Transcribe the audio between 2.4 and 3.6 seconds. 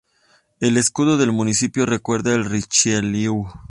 Richelieu.